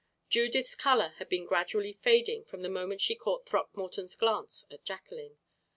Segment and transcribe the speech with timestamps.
[0.29, 5.37] Judith's color had been gradually fading from the moment she caught Throckmorton's glance at Jacqueline.